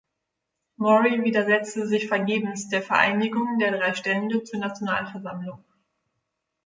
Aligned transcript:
Maury 0.77 1.21
widersetzte 1.23 1.85
sich 1.85 2.07
vergebens 2.07 2.67
der 2.69 2.81
Vereinigung 2.81 3.59
der 3.59 3.77
drei 3.77 3.93
Stände 3.93 4.43
zur 4.43 4.59
Nationalversammlung. 4.59 5.63